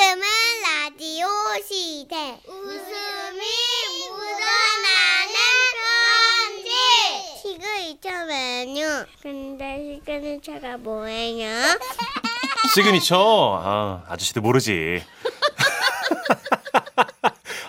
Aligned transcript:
지금은 0.00 0.22
라디오 0.62 1.26
시대. 1.62 2.40
웃음이 2.48 3.42
묻어나는 4.08 5.34
편지. 6.56 6.70
시그 7.42 7.66
2,000원요. 8.00 9.04
근데 9.20 9.98
시그는 10.00 10.40
차가 10.40 10.78
뭐예요? 10.78 11.50
시그니처. 12.74 13.60
아, 13.62 14.02
아저씨도 14.08 14.40
모르지. 14.40 15.02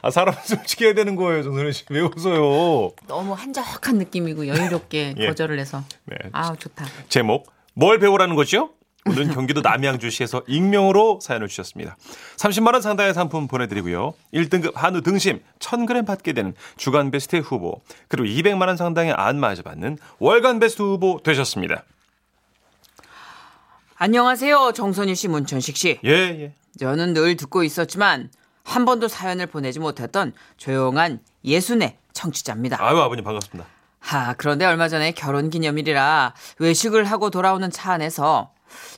아, 0.02 0.10
사람 0.10 0.34
솔직히 0.46 0.86
해야 0.86 0.94
되는 0.94 1.18
거예요, 1.18 1.44
정선희 1.44 1.74
씨. 1.74 1.84
왜 1.90 2.00
웃어요? 2.00 2.92
너무 3.08 3.34
한적한 3.34 3.98
느낌이고 3.98 4.48
여유롭게 4.48 5.16
예. 5.18 5.28
거절을 5.28 5.60
해서. 5.60 5.84
네. 6.06 6.16
아우 6.32 6.56
좋다. 6.56 6.86
제목, 7.10 7.52
뭘 7.74 8.00
배우라는 8.00 8.38
거죠? 8.38 8.70
오늘은 9.08 9.34
경기도 9.34 9.62
남양주시에서 9.62 10.44
익명으로 10.48 11.20
사연을 11.22 11.48
주셨습니다. 11.48 11.98
30만 12.38 12.74
원 12.74 12.82
상당의 12.82 13.14
상품 13.14 13.48
보내드리고요. 13.48 14.14
1등급 14.34 14.76
한우 14.76 15.02
등심 15.02 15.42
1000g 15.60 16.06
받게 16.06 16.34
되는 16.34 16.54
주간 16.78 17.10
베스트 17.10 17.38
후보, 17.38 17.82
그리고 18.08 18.28
200만 18.28 18.68
원 18.68 18.78
상당의 18.78 19.14
안마자 19.14 19.64
받는 19.64 19.98
월간 20.20 20.60
베스트 20.60 20.84
후보 20.84 21.20
되셨습니다. 21.24 21.84
안녕하세요. 23.96 24.72
정선희 24.74 25.16
씨, 25.16 25.28
문천식 25.28 25.78
씨. 25.78 26.00
예, 26.06 26.12
예. 26.12 26.54
저는 26.80 27.14
늘 27.14 27.36
듣고 27.38 27.64
있었지만 27.64 28.30
한 28.64 28.86
번도 28.86 29.08
사연을 29.08 29.48
보내지 29.48 29.80
못했던 29.80 30.34
조용한 30.58 31.20
예순의 31.44 31.98
청취자입니다. 32.14 32.78
아유, 32.80 33.00
아버님 33.00 33.24
반갑습니다. 33.24 33.68
하, 34.00 34.34
그런데 34.34 34.66
얼마 34.66 34.88
전에 34.90 35.12
결혼 35.12 35.50
기념일이라 35.50 36.34
외식을 36.60 37.06
하고 37.06 37.30
돌아오는 37.30 37.70
차 37.70 37.94
안에서 37.94 38.52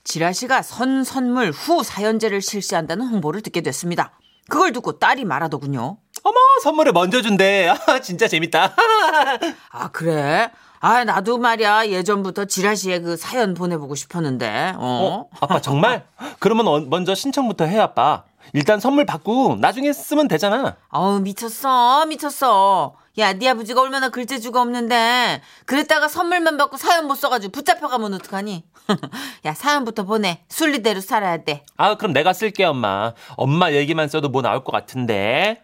지라시가 0.04 0.62
선 0.62 1.04
선물 1.04 1.52
후 1.52 1.84
사연제를 1.84 2.42
실시한다는 2.42 3.08
홍보를 3.08 3.42
듣게 3.42 3.62
됐습니다. 3.62 4.12
그걸 4.50 4.72
듣고 4.74 5.00
딸이 5.00 5.26
말하더군요. 5.26 5.98
어머, 6.24 6.36
선물을 6.64 6.92
먼저 6.92 7.22
준대. 7.22 7.70
아, 7.70 8.00
진짜 8.00 8.28
재밌다. 8.28 8.74
아, 9.72 9.90
그래? 9.92 10.52
아, 10.80 11.04
나도 11.06 11.38
말이야. 11.38 11.88
예전부터 11.88 12.46
지라시에 12.46 13.00
그 13.00 13.16
사연 13.16 13.54
보내보고 13.54 13.96
싶었는데. 13.96 14.74
어? 14.76 15.28
어, 15.32 15.38
아빠 15.40 15.62
정말? 15.62 16.06
그러면 16.40 16.68
어- 16.68 16.80
먼저 16.82 17.16
신청부터 17.16 17.66
해, 17.66 17.80
아빠. 17.80 18.24
일단 18.52 18.80
선물 18.82 19.06
받고 19.06 19.58
나중에 19.62 19.94
쓰면 19.94 20.28
되잖아. 20.28 20.76
어우, 20.90 21.22
미쳤어. 21.22 22.06
미쳤어. 22.06 22.96
야, 23.20 23.32
네 23.34 23.48
아버지가 23.50 23.80
얼마나 23.82 24.10
글재주가 24.10 24.60
없는데. 24.62 25.42
그랬다가 25.66 26.08
선물만 26.08 26.58
받고 26.58 26.78
사연 26.78 27.06
못 27.08 27.14
써가지고 27.16 27.52
붙잡혀가면 27.52 28.16
어떡하니? 28.16 28.64
야, 29.46 29.54
사연부터 29.54 30.04
보내. 30.04 30.44
순리대로 30.50 31.00
살아야 31.00 31.44
돼. 31.44 31.64
아, 31.78 31.96
그럼 31.96 32.14
내가 32.14 32.34
쓸게, 32.34 32.64
엄마. 32.64 33.14
엄마 33.38 33.72
얘기만 33.72 34.08
써도 34.10 34.30
뭐 34.30 34.42
나올 34.42 34.64
것 34.64 34.72
같은데. 34.72 35.62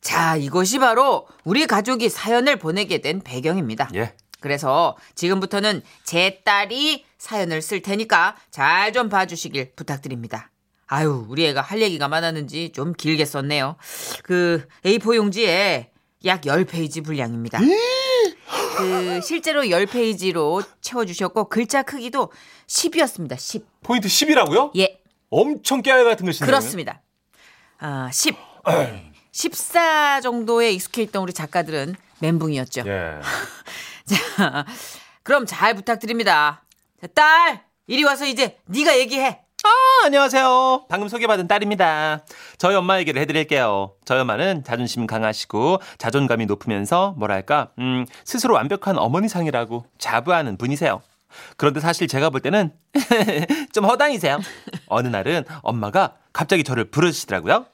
자, 0.00 0.36
이것이 0.36 0.78
바로 0.78 1.26
우리 1.44 1.66
가족이 1.66 2.08
사연을 2.08 2.56
보내게 2.56 3.00
된 3.02 3.20
배경입니다. 3.20 3.90
예. 3.94 4.14
그래서 4.40 4.96
지금부터는 5.16 5.82
제 6.04 6.40
딸이 6.44 7.04
사연을 7.18 7.60
쓸 7.60 7.82
테니까 7.82 8.36
잘 8.50 8.92
좀 8.92 9.08
봐주시길 9.10 9.72
부탁드립니다. 9.74 10.50
아유, 10.86 11.26
우리 11.28 11.44
애가 11.46 11.60
할 11.60 11.82
얘기가 11.82 12.08
많았는지 12.08 12.70
좀 12.72 12.92
길게 12.94 13.24
썼네요. 13.24 13.76
그 14.22 14.66
A4 14.84 15.16
용지에 15.16 15.90
약 16.26 16.42
10페이지 16.42 17.04
분량입니다. 17.04 17.58
그 18.78 19.20
실제로 19.22 19.62
10페이지로 19.62 20.64
채워주셨고 20.80 21.48
글자 21.48 21.82
크기도 21.82 22.30
10이었습니다. 22.66 23.38
10. 23.38 23.64
포인트 23.82 24.08
10이라고요? 24.08 24.70
예, 24.78 25.00
엄청 25.30 25.82
깨알 25.82 26.04
같은 26.04 26.26
거 26.26 26.32
신네요. 26.32 26.46
그렇습니다. 26.46 27.02
아, 27.78 28.10
10. 28.12 28.36
14 29.32 30.20
정도에 30.22 30.72
익숙해 30.72 31.02
있던 31.04 31.22
우리 31.22 31.32
작가들은 31.32 31.94
멘붕이었죠. 32.20 32.82
예. 32.86 33.20
자, 34.06 34.64
그럼 35.22 35.46
잘 35.46 35.74
부탁드립니다. 35.74 36.64
자, 37.00 37.06
딸, 37.08 37.64
이리 37.86 38.04
와서 38.04 38.26
이제 38.26 38.58
네가 38.66 38.98
얘기해. 38.98 39.40
아, 40.02 40.06
안녕하세요. 40.06 40.86
방금 40.88 41.08
소개받은 41.08 41.48
딸입니다. 41.48 42.20
저희 42.58 42.74
엄마 42.76 42.98
얘기를 42.98 43.20
해드릴게요. 43.22 43.92
저희 44.04 44.20
엄마는 44.20 44.62
자존심 44.64 45.06
강하시고 45.06 45.80
자존감이 45.98 46.46
높으면서 46.46 47.14
뭐랄까, 47.16 47.70
음, 47.78 48.04
스스로 48.24 48.54
완벽한 48.54 48.98
어머니상이라고 48.98 49.84
자부하는 49.98 50.58
분이세요. 50.58 51.02
그런데 51.56 51.80
사실 51.80 52.08
제가 52.08 52.30
볼 52.30 52.40
때는 52.40 52.72
좀 53.72 53.84
허당이세요. 53.84 54.38
어느 54.86 55.08
날은 55.08 55.44
엄마가 55.62 56.16
갑자기 56.32 56.62
저를 56.62 56.90
부르시더라고요. 56.90 57.66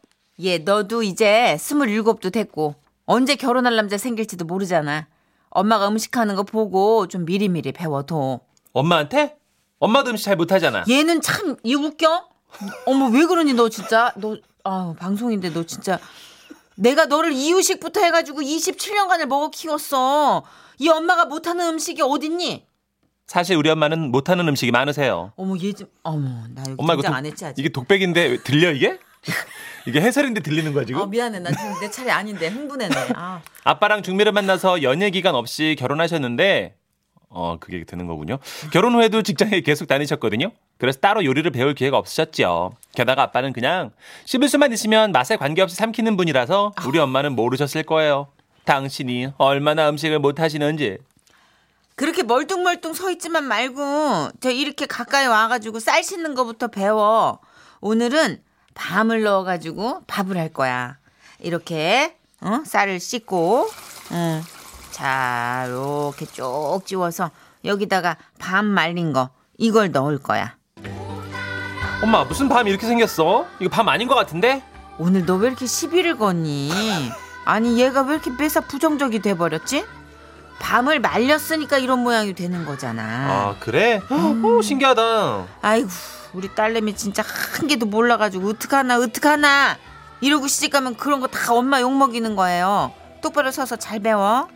얘, 0.45 0.59
너도 0.59 1.03
이제 1.03 1.57
스물일곱도 1.59 2.31
됐고 2.31 2.75
언제 3.05 3.35
결혼할 3.37 3.75
남자 3.77 3.99
생길지도 3.99 4.45
모르잖아. 4.45 5.07
엄마가 5.51 5.89
음식하는 5.89 6.37
거 6.37 6.45
보고 6.45 7.09
좀 7.09 7.25
미리미리 7.25 7.73
배워둬. 7.73 8.41
엄마한테? 8.73 9.37
엄마도 9.83 10.11
음식 10.11 10.27
잘 10.27 10.37
못하잖아. 10.37 10.85
얘는 10.89 11.21
참, 11.23 11.57
이 11.65 11.75
웃겨? 11.75 12.29
어머, 12.87 13.09
왜 13.09 13.27
그러니, 13.27 13.53
너 13.53 13.69
진짜. 13.69 14.13
너, 14.15 14.37
아 14.63 14.95
방송인데 14.97 15.53
너 15.53 15.65
진짜. 15.65 15.99
내가 16.77 17.07
너를 17.07 17.33
이유식부터 17.33 18.01
해가지고 18.01 18.43
27년간을 18.43 19.27
먹어 19.27 19.51
키웠어. 19.51 20.45
이 20.79 20.89
엄마가 20.89 21.25
못하는 21.25 21.67
음식이 21.67 22.01
어딨니? 22.01 22.65
사실 23.27 23.57
우리 23.57 23.71
엄마는 23.71 24.13
못하는 24.13 24.47
음식이 24.47 24.71
많으세요. 24.71 25.33
어머, 25.35 25.57
얘 25.61 25.73
좀, 25.73 25.89
어머, 26.05 26.29
나 26.55 26.63
여기 26.69 26.75
엄마 26.79 26.93
이거 26.93 27.03
긴장 27.03 27.13
독, 27.13 27.17
안 27.17 27.27
했지, 27.27 27.45
아직. 27.45 27.61
이게 27.61 27.69
독백인데 27.71 28.45
들려 28.45 28.71
이게? 28.71 29.01
이게 29.89 30.01
해설인데 30.01 30.43
들리는 30.43 30.73
거야 30.73 30.85
지금? 30.85 31.03
아, 31.03 31.07
미안해. 31.07 31.41
나 31.41 31.51
지금 31.51 31.81
내 31.81 31.91
차례 31.91 32.13
아닌데 32.13 32.47
흥분했네. 32.47 32.95
아. 33.17 33.43
아빠랑 33.65 34.05
중매를 34.05 34.31
만나서 34.31 34.83
연애 34.85 35.11
기간 35.11 35.35
없이 35.35 35.75
결혼하셨는데 35.77 36.77
어 37.35 37.57
그게 37.59 37.83
되는 37.85 38.07
거군요. 38.07 38.39
결혼 38.73 38.95
후에도 38.95 39.23
직장에 39.23 39.61
계속 39.61 39.87
다니셨거든요. 39.89 40.53
그래서 40.79 40.99
따로 41.01 41.25
요리를 41.25 41.51
배울 41.51 41.75
기회가 41.75 41.97
없으셨죠. 41.99 42.73
게다가 42.95 43.23
아빠는 43.23 43.53
그냥 43.53 43.91
씹을 44.27 44.49
수만 44.49 44.73
있으면 44.73 45.13
맛에 45.13 45.37
관계없이 45.37 45.77
삼키는 45.77 46.17
분이라서 46.17 46.73
우리 46.87 46.99
엄마는 46.99 47.35
모르셨을 47.35 47.85
거예요. 47.85 48.29
당신이 48.65 49.33
얼마나 49.39 49.89
음식을 49.91 50.19
못 50.19 50.41
하시는지. 50.41 50.99
그렇게 51.95 52.23
멀뚱멀뚱 52.23 52.95
서 52.95 53.11
있지만 53.11 53.45
말고 53.45 54.31
저 54.41 54.51
이렇게 54.51 54.87
가까이 54.87 55.27
와가지고 55.27 55.79
쌀 55.79 56.03
씻는 56.03 56.35
거부터 56.35 56.69
배워. 56.69 57.39
오늘은 57.81 58.43
밤을 58.75 59.23
넣어가지고 59.23 60.03
밥을 60.07 60.37
할 60.37 60.53
거야. 60.53 60.97
이렇게 61.41 62.17
어? 62.43 62.63
쌀을 62.65 62.99
씻고, 62.99 63.71
응. 64.13 64.43
자 64.93 65.65
이렇게 65.67 66.27
쭉 66.27 66.81
지워서 66.85 67.31
여기다가 67.65 68.17
밤 68.39 68.67
말린 68.67 69.13
거 69.13 69.31
이걸 69.59 69.91
넣을 69.91 70.19
거야. 70.19 70.55
엄마 72.03 72.25
무슨 72.25 72.49
밤이 72.49 72.71
이렇게 72.71 72.87
생겼어? 72.87 73.47
이거 73.61 73.71
밤 73.71 73.89
아닌 73.89 74.07
것 74.07 74.15
같은데? 74.15 74.63
오늘 74.99 75.25
너 75.25 75.37
왜 75.37 75.49
이렇게 75.49 75.67
시비를 75.67 76.19
거니? 76.19 76.71
아니 77.45 77.81
얘가 77.81 78.03
왜 78.03 78.15
이렇게 78.15 78.31
매사 78.31 78.61
부정적이 78.61 79.21
돼 79.21 79.35
버렸지? 79.35 79.85
밤을 80.61 81.01
말렸으니까 81.01 81.79
이런 81.79 82.01
모양이 82.01 82.35
되는 82.35 82.65
거잖아. 82.65 83.03
아 83.03 83.57
그래? 83.61 84.01
오 84.45 84.61
신기하다. 84.63 85.47
아이고 85.63 85.89
우리 86.35 86.55
딸내미 86.55 86.95
진짜 86.97 87.23
한 87.57 87.67
개도 87.67 87.87
몰라 87.87 88.17
가지고 88.17 88.51
어떡하나 88.51 88.99
어떡하나 88.99 89.77
이러고 90.21 90.47
시집 90.49 90.71
가면 90.73 90.97
그런 90.97 91.21
거 91.21 91.27
다 91.29 91.53
엄마 91.55 91.81
욕 91.81 91.93
먹이는 91.93 92.37
거예요 92.37 92.93
똑바로 93.23 93.51
서서 93.51 93.77
잘 93.77 93.99
배워 94.01 94.49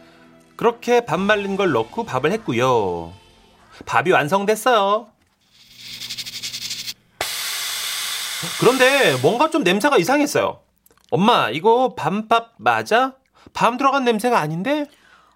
그렇게 0.56 1.04
밥 1.04 1.20
말린 1.20 1.56
걸 1.56 1.72
넣고 1.72 2.04
밥을 2.04 2.32
했고요. 2.32 3.12
밥이 3.84 4.10
완성됐어요. 4.10 5.08
그런데 8.60 9.16
뭔가 9.22 9.50
좀 9.50 9.62
냄새가 9.62 9.98
이상했어요. 9.98 10.60
엄마, 11.10 11.50
이거 11.50 11.94
밤밥 11.96 12.54
맞아? 12.58 13.14
밤 13.52 13.76
들어간 13.76 14.04
냄새가 14.04 14.38
아닌데? 14.38 14.86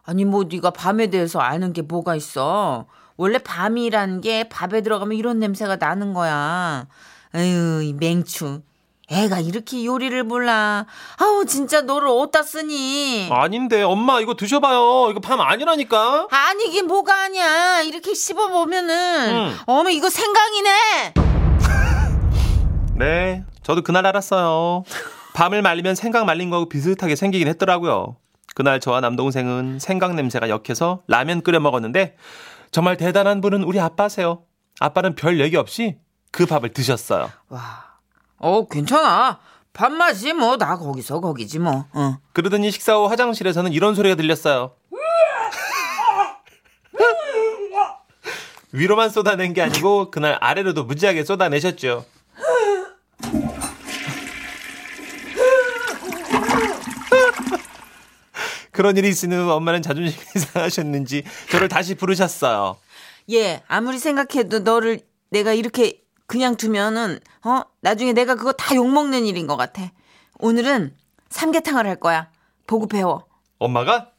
아니 0.05 0.25
뭐 0.25 0.44
네가 0.44 0.70
밤에 0.70 1.08
대해서 1.08 1.38
아는 1.38 1.73
게 1.73 1.82
뭐가 1.82 2.16
있어 2.16 2.87
원래 3.16 3.38
밤이란 3.38 4.20
게 4.23 4.49
밥에 4.49 4.81
들어가면 4.81 5.16
이런 5.16 5.38
냄새가 5.38 5.76
나는 5.76 6.14
거야 6.14 6.88
에휴 7.34 7.82
이 7.82 7.93
맹추 7.93 8.62
애가 9.11 9.41
이렇게 9.41 9.85
요리를 9.85 10.23
몰라 10.25 10.87
아우 11.19 11.45
진짜 11.45 11.81
너를 11.81 12.09
어디다 12.09 12.43
쓰니 12.45 13.29
아닌데, 13.31 13.83
엄마, 13.83 14.21
이거 14.21 14.35
드셔봐요. 14.35 15.09
이거 15.11 15.21
밤 15.21 15.41
아니라니까? 15.41 16.29
아니긴 16.31 16.87
뭐가 16.87 17.23
아니야 17.25 17.81
이렇게 17.83 18.15
씹어 18.15 18.49
보면은 18.49 19.31
응. 19.31 19.55
어머 19.67 19.91
이거 19.91 20.09
생강이네 20.09 21.15
네, 22.97 23.45
저도 23.62 23.83
그날 23.83 24.07
알았어요. 24.07 24.85
밤을 25.33 25.62
말리면 25.62 25.95
생강 25.95 26.27
말린 26.27 26.51
거하고 26.51 26.69
비슷하게 26.69 27.17
생기긴 27.17 27.49
했더라고요. 27.49 28.17
그날 28.55 28.79
저와 28.79 29.01
남동생은 29.01 29.79
생강 29.79 30.17
냄새가 30.17 30.49
역해서 30.51 31.03
라면 31.09 31.41
끓여 31.43 31.61
먹었는데 31.61 32.17
정말 32.73 32.97
대단한 32.97 33.41
분은 33.41 33.62
우리 33.62 33.81
아빠세요. 33.81 34.43
아빠는 34.81 35.15
별 35.15 35.41
얘기 35.41 35.57
없이 35.57 35.97
그 36.31 36.47
밥을 36.47 36.73
드셨어요. 36.73 37.31
와, 37.49 37.85
어, 38.40 38.66
괜찮아. 38.66 39.38
밥맛이 39.72 40.32
뭐나 40.32 40.78
거기서 40.78 41.20
거기지 41.20 41.60
뭐. 41.60 41.87
어. 41.92 42.19
그러더니 42.32 42.72
식사 42.72 42.96
후 42.96 43.06
화장실에서는 43.06 43.72
이런 43.72 43.94
소리가 43.94 44.16
들렸어요. 44.16 44.72
위로만 48.72 49.10
쏟아낸 49.10 49.52
게 49.52 49.62
아니고 49.62 50.10
그날 50.10 50.38
아래로도 50.40 50.84
무지하게 50.84 51.25
쏟아내셨죠. 51.25 52.04
그런 58.72 58.96
일이 58.96 59.10
후 59.10 59.52
엄마는 59.52 59.82
자존심이 59.82 60.25
상하셨는지 60.52 61.25
저를 61.50 61.69
다시 61.69 61.94
부르셨어요. 61.94 62.78
예, 63.31 63.62
아무리 63.69 63.98
생각해도 63.98 64.60
너를 64.60 65.00
내가 65.28 65.52
이렇게 65.52 66.00
그냥 66.31 66.55
두면은 66.56 67.19
어 67.43 67.62
나중에 67.81 68.12
내가 68.12 68.37
그거 68.37 68.53
다 68.53 68.77
욕먹는 68.77 69.27
일인 69.27 69.49
것 69.49 69.56
같아. 69.56 69.82
오늘은 70.38 70.94
삼계탕을 71.29 71.88
할 71.88 71.97
거야. 71.99 72.29
보고 72.69 72.87
배워. 72.87 73.27
엄마가 73.59 74.11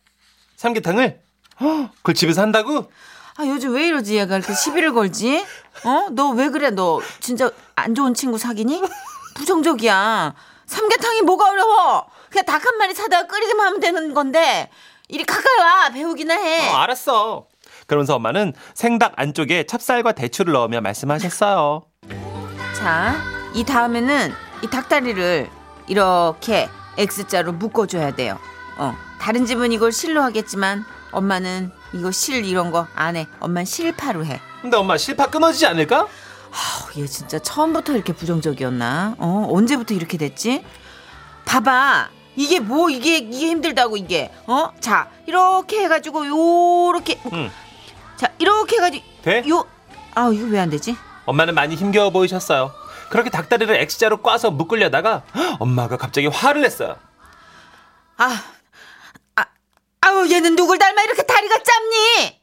삼계탕을 0.58 1.22
헉, 1.62 1.90
그걸 1.96 2.14
집에서 2.14 2.42
한다고? 2.42 2.92
아 3.38 3.46
요즘 3.48 3.74
왜 3.74 3.88
이러지 3.88 4.18
얘가 4.18 4.36
이렇게 4.38 4.54
시비를 4.54 4.92
걸지? 4.94 5.46
어? 5.86 6.10
너 6.12 6.32
왜 6.32 6.50
그래 6.50 6.72
너 6.72 7.00
진짜 7.22 7.50
안 7.76 7.96
좋은 7.96 8.14
친구 8.14 8.38
사귀니? 8.38 8.82
부정적이야. 9.36 10.36
삼계탕이 10.66 11.22
뭐가 11.22 11.50
어려워? 11.50 12.08
그냥 12.30 12.44
닭 12.46 12.66
한 12.66 12.76
마리 12.78 12.94
사다가 12.94 13.26
끓이기만 13.28 13.68
하면 13.68 13.80
되는 13.80 14.14
건데 14.14 14.70
이리 15.08 15.24
가까이 15.24 15.58
와 15.60 15.90
배우기나 15.92 16.34
해. 16.36 16.72
어, 16.72 16.76
알았어. 16.76 17.48
그러면서 17.88 18.16
엄마는 18.16 18.52
생닭 18.74 19.14
안쪽에 19.16 19.66
찹쌀과 19.66 20.12
대추를 20.12 20.52
넣으며 20.52 20.82
말씀하셨어요. 20.82 21.86
자, 22.82 23.16
이 23.54 23.64
다음에는 23.64 24.34
이 24.64 24.68
닭다리를 24.68 25.50
이렇게 25.88 26.70
X자로 26.98 27.54
묶어줘야 27.54 28.16
돼요. 28.16 28.40
어, 28.78 28.96
다른 29.20 29.46
집은 29.46 29.72
이걸 29.72 29.92
실로 29.92 30.22
하겠지만 30.24 30.84
엄마는 31.12 31.72
이거 31.94 32.12
실 32.12 32.46
이런 32.46 32.72
거 32.72 32.88
안 32.96 33.16
해. 33.16 33.28
엄마는 33.40 33.66
실파로 33.66 34.26
해. 34.26 34.40
근데 34.62 34.78
엄마 34.78 34.98
실파 34.98 35.28
끊어지지 35.28 35.66
않을까? 35.68 36.02
어, 36.04 36.08
얘 36.98 37.06
진짜 37.06 37.40
처음부터 37.40 37.94
이렇게 37.94 38.14
부정적이었나? 38.14 39.16
어, 39.20 39.48
언제부터 39.52 39.94
이렇게 39.94 40.18
됐지? 40.18 40.64
봐봐. 41.46 42.10
이게 42.36 42.60
뭐 42.60 42.90
이게 42.90 43.18
이게 43.18 43.48
힘들다고 43.48 43.98
이게. 43.98 44.32
어? 44.48 44.70
자, 44.80 45.10
이렇게 45.28 45.84
해 45.84 45.88
가지고 45.88 46.26
요렇게 46.26 47.22
응. 47.34 47.52
자, 48.18 48.28
이렇게 48.40 48.78
해 48.78 48.80
가지고 48.80 49.06
돼? 49.22 49.44
요 49.50 49.66
아, 50.16 50.30
이거 50.34 50.48
왜 50.48 50.60
안 50.60 50.70
되지? 50.70 50.96
엄마는 51.26 51.54
많이 51.54 51.76
힘겨워 51.76 52.10
보이셨어요. 52.10 52.72
그렇게 53.10 53.30
닭다리를 53.30 53.74
X자로 53.76 54.18
꽈서 54.22 54.52
묶으려다가 54.52 55.24
헉, 55.36 55.58
엄마가 55.60 55.98
갑자기 55.98 56.28
화를 56.28 56.62
냈어요. 56.62 56.96
아, 58.18 58.42
아, 59.36 59.46
아우 60.02 60.30
얘는 60.30 60.56
누굴 60.56 60.78
닮아 60.78 61.02
이렇게 61.04 61.24
다리가 61.24 61.56
짧니? 61.64 62.42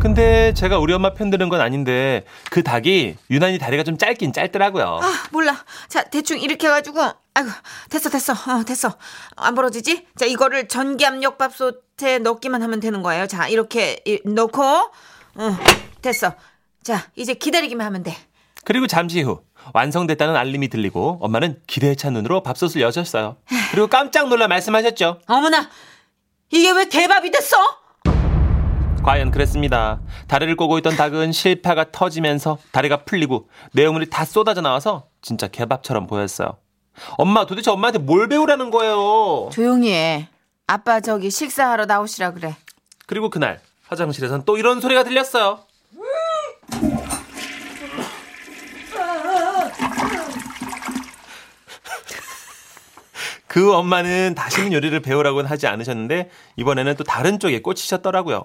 근데 0.00 0.52
제가 0.54 0.78
우리 0.78 0.92
엄마 0.92 1.14
편 1.14 1.30
드는 1.30 1.48
건 1.48 1.60
아닌데 1.60 2.24
그 2.50 2.64
닭이 2.64 3.16
유난히 3.30 3.58
다리가 3.58 3.84
좀 3.84 3.96
짧긴 3.98 4.32
짧더라고요. 4.32 4.98
아, 5.00 5.12
몰라. 5.30 5.64
자, 5.88 6.02
대충 6.02 6.40
이렇게 6.40 6.66
해가지고, 6.66 7.00
아이고, 7.34 7.50
됐어, 7.88 8.10
됐어, 8.10 8.32
어, 8.32 8.64
됐어. 8.66 8.96
안 9.36 9.54
벌어지지? 9.54 10.08
자, 10.16 10.26
이거를 10.26 10.66
전기 10.66 11.06
압력 11.06 11.38
밥솥에 11.38 12.18
넣기만 12.18 12.62
하면 12.64 12.80
되는 12.80 13.00
거예요. 13.02 13.28
자, 13.28 13.46
이렇게 13.46 14.00
이- 14.04 14.18
넣고, 14.24 14.60
어, 14.64 15.56
됐어. 16.02 16.34
자, 16.82 17.10
이제 17.16 17.34
기다리기만 17.34 17.86
하면 17.86 18.02
돼. 18.02 18.16
그리고 18.64 18.86
잠시 18.86 19.22
후 19.22 19.42
완성됐다는 19.74 20.36
알림이 20.36 20.68
들리고 20.68 21.18
엄마는 21.20 21.60
기대에 21.66 21.94
찬 21.94 22.12
눈으로 22.12 22.42
밥솥을 22.42 22.80
여셨어요. 22.80 23.36
그리고 23.70 23.86
깜짝 23.88 24.28
놀라 24.28 24.48
말씀하셨죠. 24.48 25.20
어머나, 25.26 25.68
이게 26.50 26.70
왜 26.70 26.88
대밥이 26.88 27.30
됐어? 27.30 27.56
과연 29.04 29.32
그랬습니다. 29.32 30.00
다리를 30.28 30.54
꼬고 30.54 30.78
있던 30.78 30.94
닭은 30.96 31.32
실파가 31.32 31.90
터지면서 31.90 32.58
다리가 32.70 33.04
풀리고 33.04 33.48
내용물이 33.72 34.10
다 34.10 34.24
쏟아져 34.24 34.60
나와서 34.60 35.08
진짜 35.22 35.48
개밥처럼 35.48 36.06
보였어요. 36.06 36.56
엄마 37.18 37.46
도대체 37.46 37.70
엄마한테 37.72 37.98
뭘 37.98 38.28
배우라는 38.28 38.70
거예요? 38.70 39.50
조용히 39.52 39.92
해. 39.92 40.28
아빠 40.68 41.00
저기 41.00 41.30
식사하러 41.30 41.86
나오시라 41.86 42.32
그래. 42.34 42.54
그리고 43.06 43.28
그날 43.28 43.60
화장실에선 43.88 44.44
또 44.44 44.56
이런 44.56 44.80
소리가 44.80 45.02
들렸어요. 45.02 45.60
그 53.52 53.74
엄마는 53.74 54.34
다시는 54.34 54.72
요리를 54.72 54.98
배우라고는 55.00 55.50
하지 55.50 55.66
않으셨는데 55.66 56.30
이번에는 56.56 56.96
또 56.96 57.04
다른 57.04 57.38
쪽에 57.38 57.60
꽂히셨더라고요. 57.60 58.44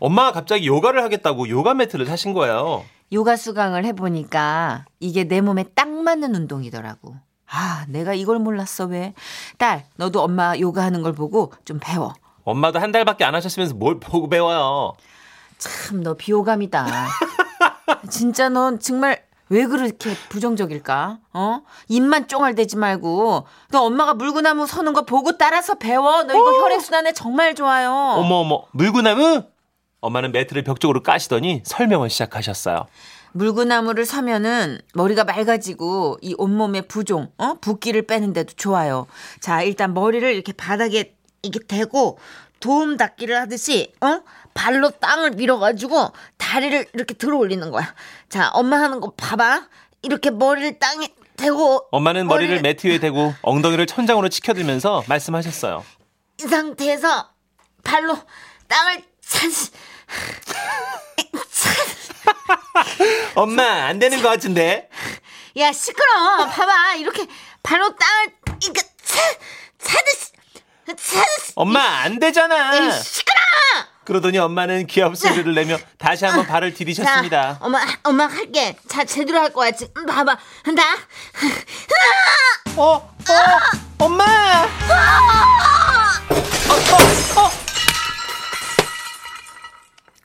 엄마가 0.00 0.32
갑자기 0.32 0.66
요가를 0.66 1.04
하겠다고 1.04 1.48
요가 1.48 1.74
매트를 1.74 2.06
사신 2.06 2.34
거예요. 2.34 2.84
요가 3.12 3.36
수강을 3.36 3.84
해보니까 3.84 4.84
이게 4.98 5.22
내 5.22 5.40
몸에 5.40 5.62
딱 5.76 5.88
맞는 5.88 6.34
운동이더라고. 6.34 7.14
아, 7.48 7.84
내가 7.86 8.14
이걸 8.14 8.40
몰랐어, 8.40 8.86
왜. 8.86 9.14
딸, 9.58 9.86
너도 9.94 10.22
엄마 10.22 10.58
요가 10.58 10.82
하는 10.82 11.02
걸 11.02 11.12
보고 11.12 11.52
좀 11.64 11.78
배워. 11.80 12.12
엄마도 12.42 12.80
한 12.80 12.90
달밖에 12.90 13.22
안 13.24 13.36
하셨으면서 13.36 13.76
뭘 13.76 14.00
보고 14.00 14.28
배워요. 14.28 14.94
참, 15.58 16.02
너 16.02 16.14
비호감이다. 16.14 16.84
진짜 18.10 18.48
넌 18.48 18.80
정말 18.80 19.22
왜 19.50 19.66
그렇게 19.66 20.14
부정적일까? 20.28 21.18
어? 21.32 21.60
입만 21.88 22.28
쫑알대지 22.28 22.76
말고. 22.76 23.46
너 23.70 23.82
엄마가 23.82 24.14
물구나무 24.14 24.66
서는 24.66 24.92
거 24.92 25.02
보고 25.04 25.36
따라서 25.36 25.74
배워. 25.74 26.22
너 26.24 26.34
이거 26.34 26.62
혈액 26.62 26.80
순환에 26.80 27.12
정말 27.12 27.54
좋아요. 27.54 27.90
어머 27.90 28.36
어머 28.36 28.62
물구나무? 28.72 29.44
엄마는 30.00 30.32
매트를 30.32 30.62
벽 30.62 30.80
쪽으로 30.80 31.02
까시더니 31.02 31.62
설명을 31.64 32.08
시작하셨어요. 32.10 32.86
물구나무를 33.32 34.06
서면은 34.06 34.78
머리가 34.94 35.24
맑아지고 35.24 36.18
이 36.22 36.34
온몸의 36.38 36.88
부종, 36.88 37.30
어? 37.38 37.54
붓기를 37.60 38.06
빼는데도 38.06 38.54
좋아요. 38.54 39.06
자, 39.40 39.62
일단 39.62 39.94
머리를 39.94 40.32
이렇게 40.32 40.52
바닥에 40.52 41.14
이렇게 41.42 41.66
대고 41.66 42.18
도움 42.60 42.96
닫기를 42.96 43.36
하듯이, 43.36 43.92
어? 44.00 44.20
발로 44.54 44.90
땅을 44.90 45.32
밀어가지고 45.32 46.10
다리를 46.48 46.86
이렇게 46.94 47.12
들어 47.14 47.36
올리는 47.36 47.70
거야. 47.70 47.94
자, 48.30 48.48
엄마 48.54 48.78
하는 48.80 49.00
거 49.00 49.12
봐봐. 49.14 49.68
이렇게 50.00 50.30
머리를 50.30 50.78
땅에 50.78 51.08
대고. 51.36 51.88
엄마는 51.92 52.26
머리를 52.26 52.58
머리를- 52.58 52.62
매트 52.62 52.86
위에 52.86 52.98
대고 52.98 53.34
엉덩이를 53.42 53.86
천장으로 53.86 54.30
치켜들면서 54.30 55.04
말씀하셨어요. 55.08 55.84
이 56.40 56.42
상태에서 56.44 57.28
발로 57.84 58.16
땅을 58.66 59.02
찬, 59.20 59.50
엄마 63.34 63.62
안 63.86 63.98
되는 63.98 64.22
것 64.22 64.28
같은데? 64.30 64.88
야, 65.58 65.70
시끄러. 65.72 66.46
봐봐. 66.46 66.94
이렇게 66.94 67.26
발로 67.62 67.94
땅을, 67.94 68.34
이렇게 68.62 68.80
차, 69.02 69.20
차듯이, 69.78 70.32
차듯이. 70.86 71.52
엄마 71.56 71.80
안 72.00 72.18
되잖아. 72.18 72.90
시끄러! 72.90 73.38
그러더니 74.08 74.38
엄마는 74.38 74.86
기합 74.86 75.14
소리를 75.18 75.52
내며 75.54 75.76
다시 75.98 76.24
한번 76.24 76.46
발을 76.46 76.72
자, 76.72 76.78
디디셨습니다. 76.78 77.58
엄마, 77.60 77.78
엄마 78.04 78.24
할게. 78.26 78.74
자, 78.88 79.04
제대로 79.04 79.38
할 79.38 79.52
거야. 79.52 79.70
지금 79.70 80.06
봐봐. 80.06 80.34
한다. 80.64 80.82
어, 82.74 82.94
어, 82.94 83.12
엄마. 83.98 84.24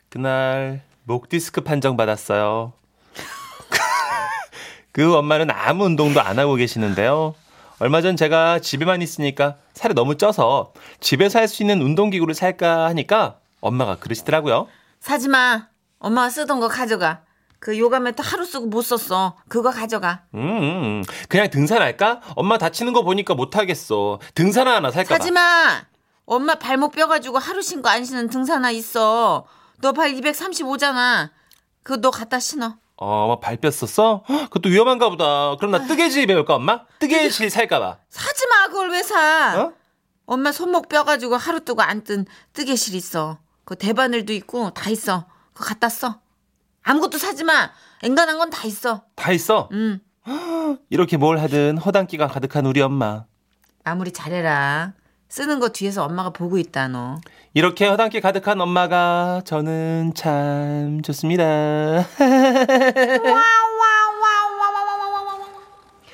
그날 0.08 0.82
목 1.02 1.28
디스크 1.28 1.60
판정 1.60 1.98
받았어요. 1.98 2.72
그 4.92 5.14
엄마는 5.14 5.50
아무 5.50 5.84
운동도 5.84 6.22
안 6.22 6.38
하고 6.38 6.54
계시는데요. 6.54 7.34
얼마 7.80 8.00
전 8.00 8.16
제가 8.16 8.60
집에만 8.60 9.02
있으니까 9.02 9.56
살이 9.74 9.92
너무 9.92 10.16
쪄서 10.16 10.72
집에서 11.00 11.38
할 11.38 11.48
수 11.48 11.62
있는 11.62 11.82
운동기구를 11.82 12.34
살까 12.34 12.86
하니까 12.86 13.40
엄마가 13.64 13.96
그러시더라고요. 13.96 14.68
사지 15.00 15.28
마. 15.28 15.68
엄마가 15.98 16.28
쓰던 16.28 16.60
거 16.60 16.68
가져가. 16.68 17.22
그 17.58 17.78
요가 17.78 17.98
매트 17.98 18.20
하루 18.22 18.44
쓰고 18.44 18.66
못 18.66 18.82
썼어. 18.82 19.36
그거 19.48 19.70
가져가. 19.70 20.24
음, 20.34 21.02
그냥 21.30 21.48
등산할까? 21.48 22.20
엄마 22.36 22.58
다치는 22.58 22.92
거 22.92 23.02
보니까 23.02 23.34
못 23.34 23.56
하겠어. 23.56 24.18
등산 24.34 24.68
하나 24.68 24.90
살까 24.90 25.08
봐. 25.08 25.16
사지 25.18 25.30
마. 25.30 25.82
엄마 26.26 26.56
발목 26.56 26.92
뼈 26.92 27.06
가지고 27.08 27.38
하루 27.38 27.62
신고 27.62 27.88
안 27.88 28.04
신은 28.04 28.28
등산화 28.28 28.70
있어. 28.72 29.46
너 29.80 29.92
발 29.92 30.12
235잖아. 30.12 31.30
그거 31.82 32.00
너 32.02 32.10
갖다 32.10 32.38
신어. 32.38 32.76
어, 32.96 33.24
엄마 33.24 33.40
발 33.40 33.56
뺐었어? 33.56 34.24
헉, 34.28 34.40
그것도 34.50 34.68
위험한가 34.68 35.08
보다. 35.08 35.56
그럼 35.56 35.70
나 35.72 35.86
뜨개질 35.86 36.26
배울까, 36.26 36.54
엄마? 36.56 36.82
뜨개질 36.98 37.48
살까 37.50 37.78
봐. 37.80 37.96
사지 38.10 38.46
마. 38.46 38.68
그걸 38.68 38.90
왜 38.90 39.02
사? 39.02 39.58
어? 39.62 39.72
엄마 40.26 40.52
손목 40.52 40.88
뼈 40.88 41.04
가지고 41.04 41.36
하루 41.36 41.60
뜨고 41.64 41.80
안 41.82 42.04
뜬 42.04 42.26
뜨개실 42.52 42.94
있어. 42.94 43.38
그 43.64 43.76
대바늘도 43.76 44.32
있고 44.34 44.70
다 44.70 44.90
있어. 44.90 45.26
그거 45.52 45.66
갖다 45.66 45.88
써. 45.88 46.20
아무것도 46.82 47.18
사지 47.18 47.44
마. 47.44 47.70
앵간한 48.02 48.38
건 48.38 48.50
다 48.50 48.66
있어. 48.66 49.02
다 49.14 49.32
있어. 49.32 49.68
음. 49.72 50.00
이렇게 50.90 51.16
뭘 51.16 51.38
하든 51.38 51.78
허당기가 51.78 52.26
가득한 52.28 52.66
우리 52.66 52.80
엄마. 52.82 53.24
아무리 53.84 54.12
잘해라. 54.12 54.92
쓰는 55.28 55.58
거 55.60 55.70
뒤에서 55.70 56.04
엄마가 56.04 56.30
보고 56.30 56.58
있다 56.58 56.88
너. 56.88 57.16
이렇게 57.54 57.86
허당기 57.86 58.20
가득한 58.20 58.60
엄마가 58.60 59.42
저는 59.44 60.12
참 60.14 61.00
좋습니다. 61.02 61.44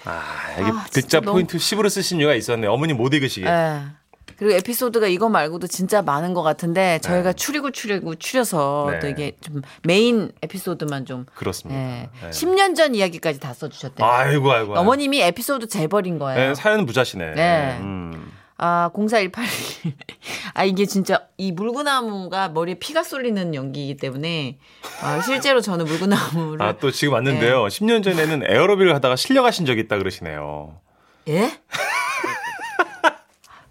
아, 0.04 0.22
이게 0.58 0.70
아, 0.70 0.86
글자 0.92 1.20
포인트 1.20 1.58
10으로 1.58 1.88
쓰신 1.90 2.20
이유가 2.20 2.34
있었네. 2.34 2.66
어머니 2.66 2.92
못 2.94 3.12
읽으시게. 3.12 3.46
예. 3.46 3.82
그리고 4.36 4.54
에피소드가 4.54 5.06
이거 5.06 5.28
말고도 5.28 5.66
진짜 5.66 6.02
많은 6.02 6.34
것 6.34 6.42
같은데 6.42 6.98
저희가 7.00 7.32
추리고 7.32 7.70
추리고 7.70 8.14
추려서 8.14 8.88
네. 8.92 8.98
또 8.98 9.08
이게 9.08 9.36
좀 9.40 9.62
메인 9.82 10.32
에피소드만 10.42 11.06
좀 11.06 11.26
그렇습니다. 11.34 11.80
예. 11.80 12.08
네. 12.22 12.30
10년 12.30 12.74
전 12.74 12.94
이야기까지 12.94 13.40
다 13.40 13.52
써주셨대요. 13.52 14.06
아이고 14.06 14.52
아이고. 14.52 14.74
어머님이 14.78 15.20
에피소드 15.22 15.68
재벌인 15.68 16.18
거예요. 16.18 16.48
네, 16.48 16.54
사연 16.54 16.86
부자시네. 16.86 17.34
네. 17.34 17.78
음. 17.80 18.32
아, 18.62 18.90
0418. 18.94 19.44
아, 20.52 20.64
이게 20.64 20.84
진짜 20.84 21.26
이 21.38 21.50
물구나무가 21.50 22.50
머리에 22.50 22.74
피가 22.74 23.02
쏠리는 23.02 23.54
얘기이기 23.54 23.96
때문에 23.96 24.58
아, 25.02 25.22
실제로 25.22 25.62
저는 25.62 25.86
물구나무를. 25.86 26.60
아, 26.62 26.76
또 26.76 26.90
지금 26.90 27.14
왔는데요. 27.14 27.64
10년 27.64 28.04
전에는 28.04 28.42
에어로빅을 28.46 28.94
하다가 28.96 29.16
실려가신 29.16 29.64
적이 29.64 29.80
있다 29.80 29.96
그러시네요. 29.96 30.78
예? 31.28 31.50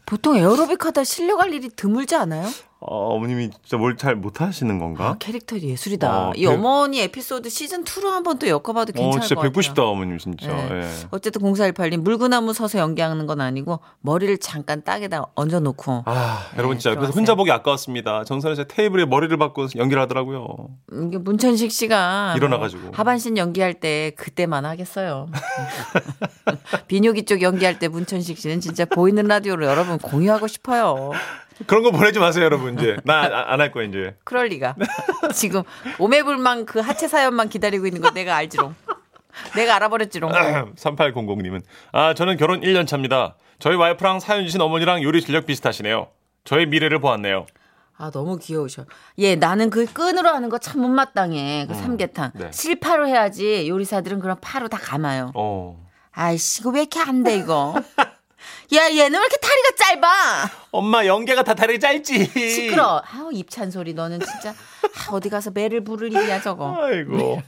보통 0.10 0.38
에어로빅 0.38 0.88
하다 0.88 1.04
실려갈 1.04 1.54
일이 1.54 1.70
드물지 1.70 2.16
않아요? 2.16 2.50
어, 2.82 3.14
어머님이 3.16 3.50
진짜 3.52 3.76
뭘 3.76 3.98
잘 3.98 4.16
못하시는 4.16 4.80
건가? 4.80 5.10
아, 5.10 5.16
캐릭터 5.20 5.58
예술이다. 5.60 6.30
어, 6.30 6.32
이 6.36 6.46
백- 6.46 6.54
어머니 6.54 7.02
에피소드 7.02 7.50
시즌 7.50 7.84
2로 7.84 8.06
한번 8.12 8.40
또 8.40 8.48
엮어봐도 8.48 8.94
괜찮을 8.94 9.18
어, 9.18 9.20
진짜 9.20 9.36
것 9.36 9.42
뵙고 9.42 9.56
같아요. 9.56 9.62
싶다, 9.62 9.84
어머님, 9.84 10.18
진짜. 10.18 10.48
네. 10.48 10.70
예. 10.84 10.90
어쨌든 11.12 11.42
0418님 11.42 11.98
물구나무 11.98 12.54
서서 12.54 12.80
연기하는 12.80 13.28
건 13.28 13.42
아니고 13.42 13.80
머리를 14.00 14.38
잠깐 14.38 14.82
딱에다 14.84 15.26
얹어놓고 15.36 16.04
아, 16.06 16.48
여러분 16.58 16.78
진짜 16.80 16.96
그래서 16.96 17.12
네. 17.12 17.16
혼자 17.18 17.36
보기 17.36 17.52
아까웠습니다. 17.52 18.24
정선혜 18.24 18.56
씨 18.56 18.64
테이블에 18.66 19.06
머리를 19.06 19.36
박고 19.38 19.68
연기를 19.76 20.02
하더라고요. 20.04 20.48
이게 21.08 21.18
문천식 21.18 21.72
씨가 21.74 22.36
일어나가지고. 22.38 22.82
뭐 22.84 22.92
하반신 22.94 23.38
연기할 23.38 23.74
때 23.74 24.14
그때만 24.16 24.64
하겠어요. 24.66 25.28
비뇨기 26.88 27.26
쪽 27.26 27.42
연기할 27.42 27.80
때 27.80 27.88
문천식 27.88 28.38
씨는 28.38 28.62
진짜 28.62 28.86
보이는 28.86 29.24
라디오로 29.26 29.66
여러분 29.66 29.98
공유하고 29.98 30.48
싶어요. 30.48 31.12
그런 31.68 31.84
거 31.84 31.92
보내지 31.92 32.20
마세요, 32.20 32.46
여러분. 32.46 32.78
이제 32.78 32.96
나 33.04 33.24
안 33.52 33.60
할 33.62 33.72
거야 33.72 33.86
이제. 33.86 34.16
그럴 34.24 34.48
리가. 34.48 34.76
지금 35.34 35.64
오매불망 36.00 36.66
그 36.66 36.80
하체 36.80 37.08
사연만 37.08 37.50
기다리고 37.50 37.86
있는 37.86 38.02
거 38.02 38.12
내가 38.12 38.36
알지롱. 38.36 38.76
내가 39.56 39.76
알아버렸지롱. 39.76 40.32
3800님은 40.76 41.62
아 41.92 42.14
저는 42.14 42.38
결혼 42.38 42.62
1년 42.62 42.88
차입니다. 42.88 43.36
저희 43.60 43.76
와이프랑 43.76 44.20
사연 44.20 44.46
주신 44.46 44.62
어머니랑 44.62 45.04
요리 45.04 45.22
실력 45.22 45.46
비슷하시네요. 45.46 46.08
저의 46.46 46.66
미래를 46.66 47.00
보았네요. 47.00 47.46
아 47.98 48.10
너무 48.12 48.38
귀여우셔. 48.38 48.86
예, 49.18 49.36
나는 49.36 49.70
그 49.70 49.86
끈으로 49.86 50.30
하는 50.30 50.48
거 50.50 50.58
참 50.60 50.82
못마땅해. 50.82 51.66
그 51.68 51.74
삼계탕 51.76 52.32
네. 52.36 52.50
실파로 52.52 53.08
해야지 53.08 53.68
요리사들은 53.68 54.20
그런 54.20 54.38
파로 54.40 54.68
다 54.70 54.78
감아요. 54.78 55.32
어. 55.36 55.86
아이씨 56.12 56.62
이거 56.62 56.70
왜 56.72 56.82
이렇게 56.82 57.00
안 57.02 57.24
돼 57.24 57.36
이거. 57.38 57.76
야 58.76 58.84
얘는 58.90 59.20
왜 59.20 59.26
이렇게 59.26 59.38
다리가 59.38 59.70
짧아? 59.78 60.50
엄마 60.72 61.06
연계가 61.06 61.44
다 61.44 61.54
다르게 61.54 61.80
짧지. 61.80 62.26
시끄러. 62.26 63.02
아우 63.12 63.32
입찬 63.34 63.72
소리 63.72 63.94
너는 63.94 64.20
진짜 64.20 64.50
아, 64.52 65.12
어디 65.12 65.30
가서 65.30 65.52
매를 65.52 65.84
부를 65.84 66.12
일이야 66.14 66.42
저거. 66.42 66.76
아이고. 66.80 67.42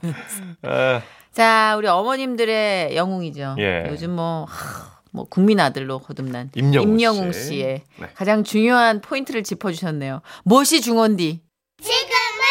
아, 0.63 1.01
자 1.31 1.75
우리 1.77 1.87
어머님들의 1.87 2.95
영웅이죠. 2.95 3.55
예. 3.59 3.85
요즘 3.89 4.11
뭐. 4.15 4.45
하, 4.49 4.91
뭐 5.13 5.25
국민 5.29 5.59
아들로 5.59 5.99
거듭난 5.99 6.51
임영웅 6.55 7.33
씨. 7.33 7.39
씨의 7.49 7.81
네. 7.99 8.09
가장 8.15 8.45
중요한 8.45 9.01
포인트를 9.01 9.43
짚어주셨네요. 9.43 10.21
무엇이 10.43 10.79
중원디? 10.79 11.41
지금은 11.83 12.41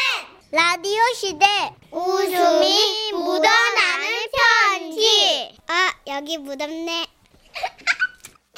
라디오 0.53 1.01
시대 1.15 1.47
웃음이 1.91 3.13
묻어나는 3.13 4.27
편지. 4.69 5.57
아, 5.69 5.91
여기 6.09 6.37
묻었네. 6.37 7.07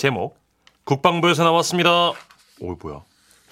제목 0.03 0.37
국방부에서 0.83 1.45
나왔습니다. 1.45 2.11
오 2.59 2.75
뭐야? 2.75 3.03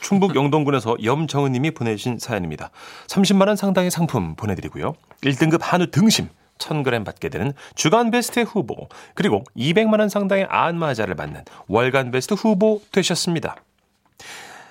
충북 0.00 0.34
영동군에서 0.34 0.96
염정은 1.04 1.52
님이 1.52 1.70
보내주신 1.70 2.18
사연입니다. 2.18 2.72
30만 3.06 3.46
원 3.46 3.54
상당의 3.54 3.92
상품 3.92 4.34
보내드리고요. 4.34 4.96
1등급 5.22 5.60
한우 5.60 5.92
등심 5.92 6.28
1,000g 6.58 7.04
받게 7.04 7.28
되는 7.28 7.52
주간 7.76 8.10
베스트 8.10 8.40
후보 8.40 8.88
그리고 9.14 9.44
200만 9.56 10.00
원 10.00 10.08
상당의 10.08 10.48
안마자를 10.50 11.14
받는 11.14 11.44
월간 11.68 12.10
베스트 12.10 12.34
후보 12.34 12.82
되셨습니다. 12.90 13.54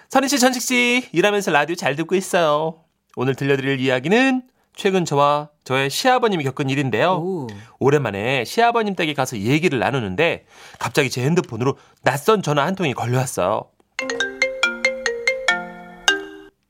선희 0.10 0.28
씨, 0.28 0.38
전식 0.38 0.62
씨 0.62 1.08
일하면서 1.14 1.52
라디오 1.52 1.78
잘 1.78 1.96
듣고 1.96 2.16
있어요. 2.16 2.84
오늘 3.16 3.36
들려드릴 3.36 3.80
이야기는 3.80 4.42
최근 4.80 5.04
저와 5.04 5.50
저의 5.66 5.90
시아버님이 5.90 6.46
겪은 6.46 6.70
일인데요. 6.70 7.16
오. 7.16 7.48
오랜만에 7.80 8.46
시아버님 8.46 8.96
댁에 8.96 9.14
가서 9.14 9.38
얘기를 9.38 9.78
나누는데 9.78 10.46
갑자기 10.80 11.10
제 11.10 11.22
핸드폰으로 11.22 11.78
낯선 12.02 12.42
전화 12.42 12.66
한 12.66 12.76
통이 12.76 12.94
걸려왔어요. 12.94 13.70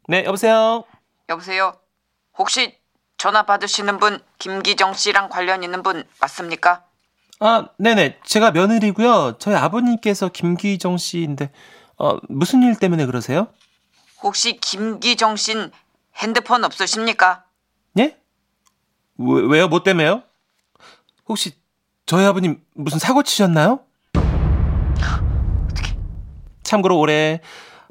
네, 0.07 0.23
여보세요. 0.25 0.85
여보세요. 1.29 1.73
혹시 2.35 2.79
전화 3.19 3.43
받으시는 3.43 3.99
분 3.99 4.19
김기정 4.39 4.95
씨랑 4.95 5.29
관련 5.29 5.61
있는 5.61 5.83
분 5.83 6.03
맞습니까? 6.19 6.85
아, 7.39 7.67
네네. 7.77 8.21
제가 8.25 8.49
며느리고요. 8.49 9.37
저희 9.37 9.53
아버님께서 9.53 10.29
김기정 10.29 10.97
씨인데 10.97 11.51
어, 11.99 12.17
무슨 12.27 12.63
일 12.63 12.75
때문에 12.75 13.05
그러세요? 13.05 13.49
혹시 14.23 14.57
김기정 14.57 15.35
씨 15.35 15.69
핸드폰 16.15 16.63
없으십니까? 16.63 17.43
예? 17.97 18.17
왜, 19.17 19.41
왜요? 19.49 19.67
뭐 19.67 19.83
때문에요? 19.83 20.23
혹시 21.27 21.53
저희 22.05 22.25
아버님 22.25 22.61
무슨 22.73 22.99
사고 22.99 23.23
치셨나요? 23.23 23.79
참고로 26.63 26.97
올해 26.99 27.41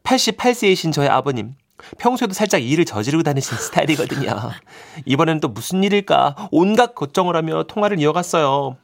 88세이신 0.04 0.92
저희 0.92 1.08
아버님 1.08 1.54
평소에도 1.98 2.32
살짝 2.34 2.62
일을 2.62 2.84
저지르고 2.84 3.22
다니시는 3.22 3.60
스타일이거든요. 3.62 4.34
이번에는 5.04 5.40
또 5.40 5.48
무슨 5.48 5.82
일일까 5.84 6.48
온갖 6.50 6.94
걱정을 6.94 7.36
하며 7.36 7.64
통화를 7.64 7.98
이어갔어요. 8.00 8.76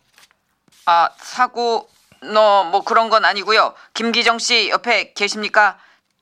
아 0.87 1.09
사고 1.19 1.89
너 2.23 2.65
뭐 2.71 2.83
그런 2.83 3.11
건 3.11 3.25
아니고요. 3.25 3.75
김기정 3.95 4.39
씨 4.39 4.69
옆에 4.71 5.13
계십니까? 5.13 5.79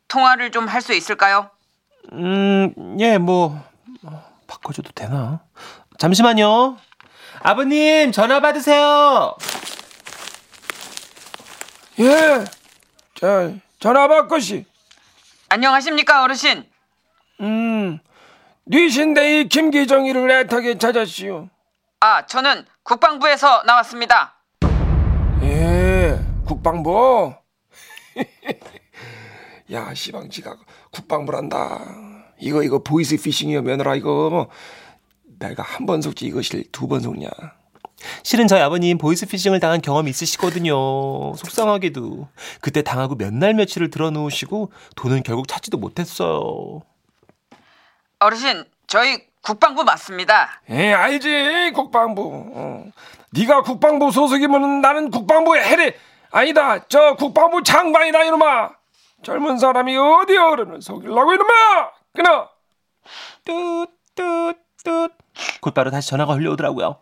통화를 0.09 0.51
좀 0.51 0.67
할 0.69 0.83
수 0.83 0.93
있을까요? 0.95 1.51
음, 2.13 2.97
예, 3.01 3.19
뭐 3.19 3.63
어, 4.03 4.25
바꿔줘도 4.53 4.91
되나? 4.93 5.41
잠시만요. 5.99 6.77
아버님 7.41 8.13
전화 8.13 8.41
받으세요. 8.41 9.35
예, 11.99 12.45
자, 13.15 13.53
전화 13.79 14.09
받고시. 14.09 14.67
안녕하십니까 15.49 16.23
어르신? 16.25 16.67
음, 17.41 17.99
뉘신데 18.65 19.41
이 19.41 19.49
김기정이를 19.49 20.31
애타게 20.31 20.79
찾았시오. 20.79 21.49
아 22.01 22.27
저는 22.27 22.67
국방부에서 22.83 23.63
나왔습니다. 23.65 24.35
예, 25.43 26.19
국방부. 26.47 27.35
야, 29.73 29.95
시방 29.95 30.32
지가 30.32 30.57
국방부란다. 30.91 32.12
이거 32.43 32.63
이거 32.65 32.83
보이스 32.83 33.17
피싱이여 33.17 33.63
며느라 33.63 33.95
이거. 33.95 34.49
내가 35.39 35.63
한 35.63 35.87
번 35.87 36.03
속지 36.03 36.27
이것을 36.27 36.65
두 36.73 36.87
번 36.89 37.01
속냐. 37.01 37.29
실은 38.25 38.49
저희 38.49 38.61
아버님 38.61 38.99
보이스피싱을 38.99 39.61
당한 39.61 39.81
경험이 39.81 40.11
있으시거든요. 40.11 40.75
속상하게도. 41.37 42.29
그때 42.61 42.83
당하고 42.83 43.15
몇 43.15 43.33
날 43.33 43.55
며칠을 43.55 43.91
드러누우시고 43.91 44.73
돈은 44.97 45.23
결국 45.23 45.47
찾지도 45.47 45.79
못했어요. 45.79 46.83
어르신 48.19 48.65
저희 48.89 49.19
국방부 49.43 49.85
맞습니다. 49.85 50.61
예, 50.71 50.93
알지 50.93 51.73
국방부. 51.75 52.51
어. 52.55 52.85
네가 53.33 53.63
국방부 53.63 54.11
소속이면 54.11 54.81
나는 54.81 55.11
국방부의 55.11 55.63
해리 55.65 55.93
아니다. 56.33 56.85
저 56.89 57.15
국방부 57.15 57.63
장관이다 57.63 58.25
이놈아. 58.25 58.71
젊은 59.23 59.59
사람이 59.59 59.97
어디 59.97 60.37
어른을 60.37 60.83
속이려고 60.83 61.35
이놈아. 61.35 61.91
끊어. 62.15 62.49
뚜뚜뚜. 63.45 65.09
곧바로 65.61 65.91
다시 65.91 66.11
전화가 66.11 66.35
흘려오더라고요. 66.35 67.01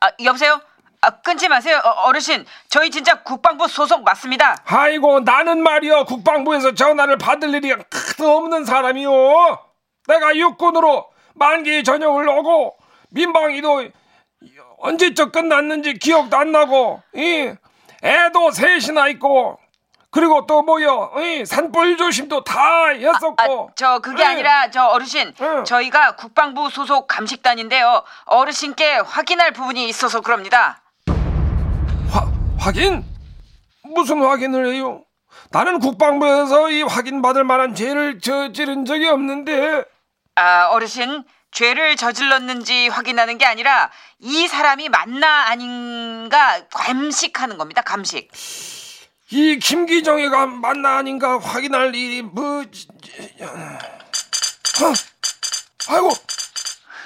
아 0.00 0.10
여보세요? 0.24 0.60
아 1.00 1.10
끊지 1.20 1.48
마세요 1.48 1.80
어, 1.84 1.88
어르신. 2.08 2.44
저희 2.68 2.90
진짜 2.90 3.22
국방부 3.22 3.66
소속 3.66 4.04
맞습니다. 4.04 4.56
아이고 4.66 5.20
나는 5.20 5.62
말이여 5.62 6.04
국방부에서 6.04 6.74
전화를 6.74 7.18
받을 7.18 7.54
일이 7.54 7.74
크도 7.90 8.36
없는 8.36 8.64
사람이요. 8.64 9.10
내가 10.06 10.36
육군으로 10.36 11.10
만기 11.34 11.82
전역을 11.84 12.28
오고 12.28 12.76
민방위도 13.10 13.88
언제적 14.78 15.32
끝났는지 15.32 15.94
기억도 15.94 16.36
안 16.36 16.52
나고 16.52 17.02
이 17.14 17.52
애도 18.02 18.50
셋이나 18.50 19.08
있고 19.08 19.58
그리고 20.12 20.46
또 20.46 20.60
뭐요 20.60 21.10
이 21.16 21.44
산불 21.44 21.96
조심도 21.96 22.44
다 22.44 22.88
했었고 22.88 23.68
아, 23.70 23.72
저 23.74 23.98
그게 24.00 24.22
예. 24.22 24.26
아니라 24.26 24.70
저 24.70 24.84
어르신 24.84 25.34
응. 25.40 25.64
저희가 25.64 26.16
국방부 26.16 26.68
소속 26.68 27.06
감식단인데요. 27.06 28.04
어르신께 28.26 28.98
확인할 28.98 29.52
부분이 29.52 29.88
있어서 29.88 30.20
그럽니다. 30.20 30.82
화, 32.10 32.30
확인? 32.58 33.02
무슨 33.84 34.22
확인을 34.22 34.74
해요? 34.74 35.02
나는 35.50 35.78
국방부에서 35.78 36.70
이 36.70 36.82
확인받을 36.82 37.44
만한 37.44 37.74
죄를 37.74 38.20
저지른 38.20 38.84
적이 38.84 39.08
없는데 39.08 39.84
아, 40.34 40.68
어르신 40.72 41.24
죄를 41.52 41.96
저질렀는지 41.96 42.88
확인하는 42.88 43.38
게 43.38 43.46
아니라 43.46 43.90
이 44.18 44.46
사람이 44.46 44.90
맞나 44.90 45.48
아닌가 45.48 46.60
감식하는 46.68 47.56
겁니다. 47.56 47.80
감식. 47.80 48.30
이 49.32 49.58
김기정이가 49.58 50.46
맞나 50.46 50.98
아닌가 50.98 51.38
확인할 51.38 51.94
일이 51.94 52.20
뭐... 52.20 52.60
어? 52.60 52.64
아이고 55.88 56.10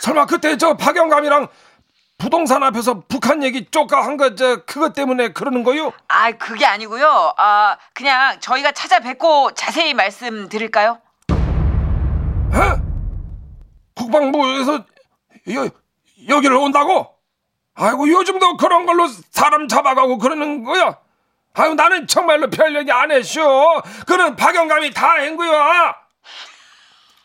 설마 0.01 0.27
그때 0.27 0.57
저 0.57 0.77
박영감이랑 0.77 1.47
부동산 2.19 2.63
앞에서 2.65 3.03
북한 3.07 3.45
얘기 3.45 3.67
쪼까 3.71 4.03
한 4.05 4.17
거 4.17 4.35
저 4.35 4.65
그것 4.65 4.93
때문에 4.95 5.33
그러는 5.35 5.63
거요? 5.63 5.93
아, 6.09 6.33
그게 6.33 6.65
아니고요. 6.67 7.35
아, 7.37 7.77
그냥 7.95 8.41
저희가 8.41 8.73
찾아뵙고 8.73 9.53
자세히 9.53 9.95
말씀드릴까요? 9.95 10.99
에? 11.31 12.81
국방부에서 13.95 14.85
여, 15.51 15.69
여기를 16.29 16.57
온다고? 16.57 17.07
아이고 17.75 18.09
요즘도 18.09 18.57
그런 18.57 18.87
걸로 18.87 19.07
사람 19.31 19.69
잡아가고 19.69 20.19
그러는 20.19 20.65
거야? 20.65 20.99
아유 21.59 21.75
나는 21.75 22.07
정말로 22.07 22.49
별 22.51 22.77
얘기 22.77 22.93
안 22.93 23.11
했쇼. 23.11 23.83
그는 24.07 24.37
박영감이 24.37 24.93
다한 24.93 25.37
거야. 25.37 25.95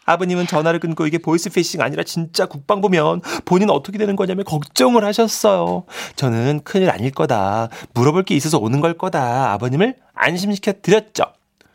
아버님은 0.05 0.47
전화를 0.47 0.79
끊고 0.79 1.05
이게 1.05 1.17
보이스피싱 1.17 1.81
아니라 1.81 2.03
진짜 2.03 2.45
국방부면 2.45 3.21
본인 3.45 3.69
어떻게 3.69 3.97
되는 3.97 4.15
거냐며 4.15 4.43
걱정을 4.43 5.05
하셨어요. 5.05 5.85
저는 6.15 6.61
큰일 6.63 6.89
아닐 6.89 7.11
거다. 7.11 7.69
물어볼 7.93 8.23
게 8.23 8.35
있어서 8.35 8.57
오는 8.57 8.79
걸 8.81 8.97
거다. 8.97 9.51
아버님을 9.53 9.97
안심시켜 10.15 10.73
드렸죠. 10.81 11.25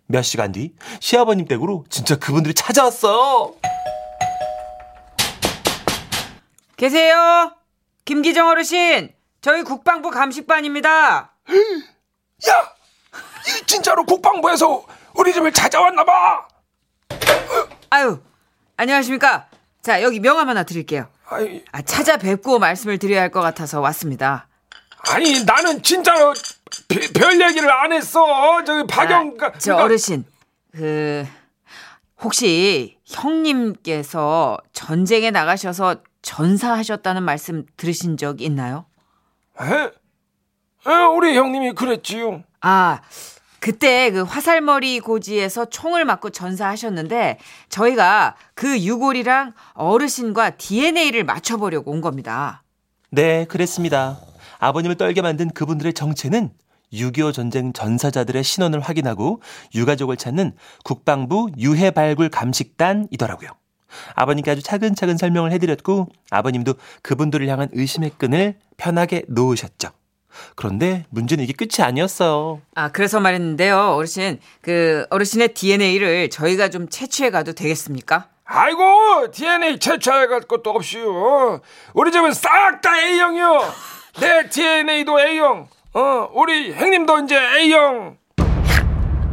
몇 0.07 0.23
시간 0.23 0.53
뒤 0.53 0.73
시아버님 1.01 1.47
댁으로 1.47 1.85
진짜 1.91 2.17
그분들이 2.17 2.55
찾아왔어요. 2.55 3.55
계세요? 6.77 7.53
김기정 8.05 8.49
어르신, 8.49 9.11
저희 9.41 9.63
국방부 9.63 10.11
감식반입니다. 10.11 11.33
야, 12.49 12.75
이 13.49 13.67
진짜로 13.67 14.05
국방부에서 14.05 14.85
우리 15.15 15.33
집을 15.33 15.53
찾아왔나 15.53 16.05
봐. 16.05 16.47
아유, 17.91 18.21
안녕하십니까? 18.77 19.49
자, 19.83 20.03
여기 20.03 20.21
명함 20.21 20.49
하나 20.49 20.63
드릴게요. 20.65 21.09
아이, 21.29 21.65
아, 21.73 21.83
찾아뵙고 21.83 22.59
말씀을 22.59 22.99
드려야 22.99 23.23
할 23.23 23.31
것 23.31 23.41
같아서 23.41 23.81
왔습니다. 23.81 24.49
아니 25.09 25.45
나는 25.45 25.83
진짜로 25.83 26.35
비- 26.89 27.13
별 27.13 27.41
얘기를 27.41 27.71
안 27.71 27.93
했어. 27.93 28.63
저기 28.65 28.87
박영감. 28.87 29.53
아, 29.55 29.59
저 29.59 29.77
어르신, 29.77 30.25
그 30.73 31.25
혹시 32.21 32.99
형님께서 33.07 34.59
전쟁에 34.73 35.31
나가셔서 35.31 35.97
전사하셨다는 36.23 37.23
말씀 37.23 37.65
들으신 37.77 38.17
적 38.17 38.41
있나요? 38.41 38.87
에? 39.61 39.91
에, 40.87 41.05
우리 41.17 41.37
형님이 41.37 41.73
그랬지요. 41.73 42.43
아, 42.61 43.01
그때 43.61 44.11
그 44.11 44.23
화살머리 44.23 45.01
고지에서 45.01 45.65
총을 45.65 46.05
맞고 46.05 46.31
전사하셨는데 46.31 47.39
저희가 47.69 48.37
그 48.55 48.79
유골이랑 48.79 49.55
어르신과 49.75 50.51
DNA를 50.51 51.25
맞춰보려고 51.25 51.91
온 51.91 52.01
겁니다. 52.01 52.63
네, 53.11 53.45
그랬습니다. 53.47 54.19
아버님을 54.59 54.97
떨게 54.97 55.23
만든 55.23 55.51
그분들의 55.51 55.95
정체는 55.95 56.51
6.25 56.93 57.33
전쟁 57.33 57.73
전사자들의 57.73 58.45
신원을 58.45 58.81
확인하고 58.81 59.43
유가족을 59.75 60.17
찾는 60.17 60.53
국방부 60.85 61.51
유해 61.59 61.91
발굴 61.91 62.29
감식단이더라고요. 62.29 63.51
아버님께 64.15 64.51
아주 64.51 64.63
차근차근 64.63 65.17
설명을 65.17 65.53
해드렸고 65.53 66.09
아버님도 66.31 66.75
그분들을 67.03 67.49
향한 67.49 67.69
의심의 67.73 68.13
끈을 68.19 68.59
편하게 68.77 69.23
놓으셨죠. 69.29 69.91
그런데 70.55 71.05
문제는 71.11 71.45
이게 71.45 71.53
끝이 71.53 71.85
아니었어요. 71.85 72.61
아, 72.75 72.91
그래서 72.91 73.21
말했는데요, 73.21 73.95
어르신. 73.97 74.39
그 74.61 75.07
어르신의 75.11 75.55
DNA를 75.55 76.31
저희가 76.31 76.69
좀 76.71 76.89
채취해 76.89 77.31
가도 77.31 77.53
되겠습니까? 77.53 78.29
아이고 78.45 79.31
DNA 79.33 79.79
채취할 79.79 80.29
것도 80.43 80.71
없이요. 80.71 81.61
우리 81.95 82.13
집은 82.13 82.33
싹 82.33 82.81
다 82.81 82.97
A형이요. 82.99 83.75
내 84.21 84.49
DNA도 84.49 85.21
A형. 85.21 85.69
어, 85.95 86.29
우리 86.33 86.73
형님도 86.73 87.21
이제 87.21 87.37
A형. 87.37 88.17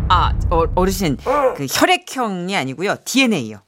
아, 0.10 0.34
어, 0.50 0.64
어르신. 0.76 1.18
어. 1.26 1.54
그 1.56 1.66
혈액형이 1.70 2.56
아니고요. 2.56 2.96
DNA요. 3.06 3.62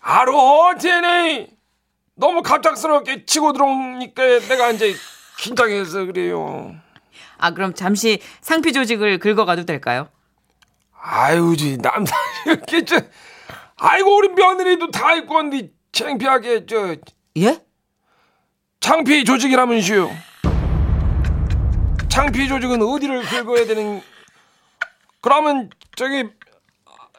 알어 0.00 0.74
DNA. 0.78 1.48
너무 2.14 2.42
갑작스럽게 2.42 3.26
치고 3.26 3.52
들어오니까 3.52 4.22
내가 4.48 4.70
이제 4.70 4.94
긴장해서 5.38 6.04
그래요. 6.06 6.74
아, 7.38 7.52
그럼 7.52 7.72
잠시 7.72 8.20
상피 8.40 8.72
조직을 8.72 9.18
긁어가도 9.18 9.64
될까요? 9.64 10.08
아유, 11.00 11.56
지 11.56 11.78
남자 11.78 12.14
이렇게 12.44 12.84
저 12.84 12.96
아이고 13.76 14.16
우리 14.16 14.28
며느리도 14.30 14.90
다 14.90 15.14
있고 15.14 15.36
근데 15.36 15.70
창피하게 15.92 16.66
저 16.66 16.96
예? 17.38 17.64
창피 18.80 19.24
조직이라면서요. 19.24 20.10
창피 22.08 22.48
조직은 22.48 22.82
어디를 22.82 23.22
긁어야 23.22 23.64
되는? 23.66 24.02
그러면 25.20 25.70
저기 25.94 26.28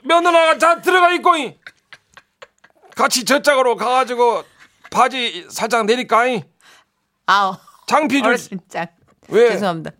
며느라가 0.04 0.58
자 0.58 0.82
들어가 0.82 1.12
있고 1.14 1.38
이. 1.38 1.58
같이 2.96 3.24
저짝으로 3.24 3.78
가가지고 3.78 4.44
바지 4.92 5.48
살짝 5.50 5.86
내릴까? 5.86 6.28
이. 6.28 6.44
아우. 7.26 7.56
창피 7.90 8.18
조직 8.22 8.26
어르신 8.28 8.60
짱. 8.70 8.86
왜? 9.30 9.50
죄송합니다. 9.50 9.92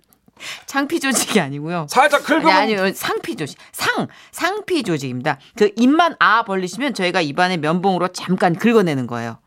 창피 0.68 1.00
조직이 1.00 1.40
아니고요. 1.40 1.88
살짝 1.90 2.24
긁으면 2.24 2.48
아니, 2.56 2.76
아니요. 2.78 2.94
상피 2.94 3.36
조직. 3.36 3.58
상, 3.72 4.08
상피 4.32 4.84
조직입니다. 4.84 5.40
그 5.58 5.72
입만 5.76 6.16
아 6.20 6.44
벌리시면 6.44 6.94
저희가 6.94 7.20
입안에 7.22 7.58
면봉으로 7.58 8.10
잠깐 8.10 8.56
긁어내는 8.56 9.08
거예요. 9.08 9.40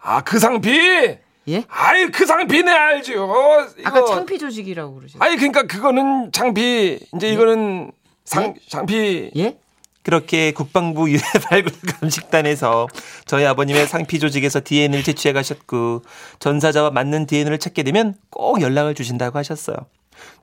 아 0.00 0.22
그 0.22 0.38
상피. 0.38 1.18
예? 1.48 1.64
아이 1.68 2.06
그 2.06 2.24
상피 2.24 2.62
내 2.62 2.72
알죠. 2.72 3.12
이거. 3.12 3.66
아까 3.84 4.04
창피 4.06 4.38
조직이라고 4.38 4.94
그러셨어요. 4.94 5.22
아니 5.22 5.36
그러니까 5.36 5.64
그거는 5.64 6.32
창피. 6.32 6.98
이제 7.14 7.28
이거는 7.28 7.92
상 8.24 8.54
창피. 8.70 9.30
예? 9.36 9.58
그렇게 10.02 10.52
국방부 10.52 11.10
유해 11.10 11.22
발굴 11.48 11.72
감식단에서 12.00 12.88
저희 13.24 13.44
아버님의 13.46 13.86
상피 13.86 14.18
조직에서 14.18 14.60
DNA를 14.64 15.04
채취해 15.04 15.32
가셨고 15.32 16.02
전사자와 16.38 16.90
맞는 16.90 17.26
DNA를 17.26 17.58
찾게 17.58 17.82
되면 17.84 18.14
꼭 18.30 18.60
연락을 18.60 18.94
주신다고 18.94 19.38
하셨어요. 19.38 19.76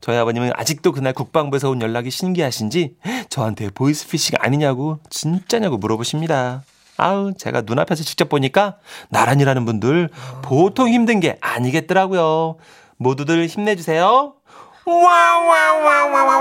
저희 0.02 0.18
아버님은 0.18 0.52
아직도 0.56 0.92
그날 0.92 1.14
국방부에서 1.14 1.70
온 1.70 1.82
연락이 1.82 2.10
신기하신지 2.10 2.96
저한테 3.30 3.70
보이스피싱 3.70 4.36
아니냐고 4.40 5.00
진짜냐고 5.10 5.78
물어보십니다. 5.78 6.64
아우 6.98 7.34
제가 7.34 7.62
눈앞에서 7.62 8.04
직접 8.04 8.28
보니까 8.28 8.76
나란히라는 9.10 9.66
분들 9.66 10.10
보통 10.42 10.90
힘든 10.90 11.20
게 11.22 11.38
아니겠더라고요. 11.40 12.58
모두들 12.98 13.48
힘내주세요. 13.48 14.34
와와와와와와 14.86 16.40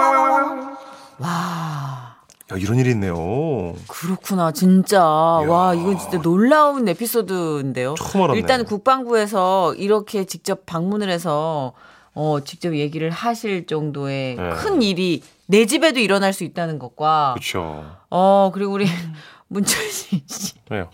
야, 2.50 2.56
이런 2.56 2.78
일이 2.78 2.90
있네요. 2.90 3.74
그렇구나, 3.88 4.52
진짜. 4.52 5.02
와, 5.04 5.74
이건 5.74 5.98
진짜 5.98 6.18
놀라운 6.22 6.88
에피소드인데요. 6.88 7.94
처음 7.94 8.24
알았네. 8.24 8.40
일단 8.40 8.64
국방부에서 8.64 9.74
이렇게 9.74 10.24
직접 10.24 10.64
방문을 10.64 11.10
해서 11.10 11.74
어, 12.14 12.40
직접 12.44 12.74
얘기를 12.74 13.10
하실 13.10 13.66
정도의 13.66 14.36
네. 14.36 14.50
큰 14.50 14.80
일이 14.80 15.22
내 15.46 15.66
집에도 15.66 16.00
일어날 16.00 16.32
수 16.32 16.42
있다는 16.44 16.78
것과 16.78 17.34
그렇죠. 17.34 17.84
어, 18.10 18.50
그리고 18.52 18.72
우리 18.72 18.86
문철신 19.48 20.22
씨 20.26 20.54
왜요? 20.70 20.90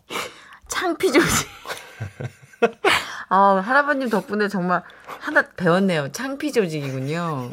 창피 0.69 1.13
조직. 1.13 1.49
아, 3.29 3.63
할아버님 3.65 4.11
덕분에 4.11 4.49
정말 4.49 4.83
하나 5.07 5.43
배웠네요. 5.57 6.11
창피 6.13 6.53
조직이군요. 6.53 7.49